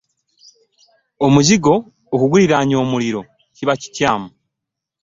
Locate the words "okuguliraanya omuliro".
2.13-3.21